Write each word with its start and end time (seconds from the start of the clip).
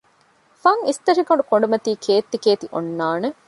ފަން 0.61 0.83
އިސްތަށިގަނޑު 0.87 1.43
ކޮނޑުމަތީ 1.51 1.91
ކޭއްތި 2.05 2.37
ކޭއްތި 2.43 2.67
އޮންނާނެ 2.73 3.29